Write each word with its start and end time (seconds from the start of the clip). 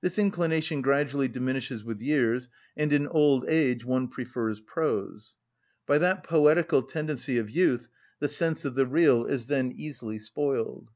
This 0.00 0.18
inclination 0.18 0.80
gradually 0.80 1.28
diminishes 1.28 1.84
with 1.84 2.00
years, 2.00 2.48
and 2.74 2.90
in 2.90 3.06
old 3.06 3.44
age 3.46 3.84
one 3.84 4.08
prefers 4.08 4.62
prose. 4.62 5.36
By 5.86 5.98
that 5.98 6.22
poetical 6.22 6.80
tendency 6.80 7.36
of 7.36 7.50
youth 7.50 7.90
the 8.18 8.28
sense 8.28 8.64
of 8.64 8.76
the 8.76 8.86
real 8.86 9.26
is 9.26 9.44
then 9.44 9.74
easily 9.76 10.18
spoiled. 10.18 10.88